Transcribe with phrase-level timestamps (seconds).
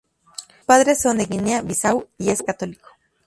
[0.57, 2.89] Sus padres son de Guinea-Bissau y es católico.